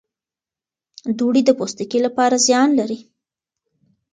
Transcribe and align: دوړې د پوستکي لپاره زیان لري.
دوړې 1.17 1.41
د 1.45 1.49
پوستکي 1.57 1.99
لپاره 2.05 2.35
زیان 2.45 2.69
لري. 2.79 2.99